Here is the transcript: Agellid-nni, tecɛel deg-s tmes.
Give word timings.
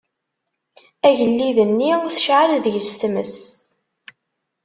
Agellid-nni, 1.07 1.91
tecɛel 2.15 2.51
deg-s 2.65 2.91
tmes. 3.01 3.35